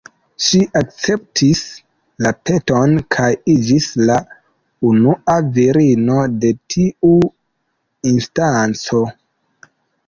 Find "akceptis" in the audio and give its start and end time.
0.79-1.59